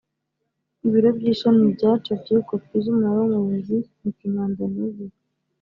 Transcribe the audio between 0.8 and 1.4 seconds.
ibiro by